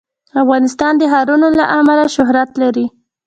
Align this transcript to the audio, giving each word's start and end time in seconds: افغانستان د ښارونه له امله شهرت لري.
افغانستان 0.41 0.93
د 0.97 1.03
ښارونه 1.11 1.47
له 1.59 1.65
امله 1.79 2.05
شهرت 2.15 2.49
لري. 2.61 2.85